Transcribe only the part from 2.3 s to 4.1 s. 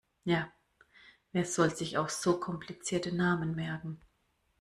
komplizierte Namen merken!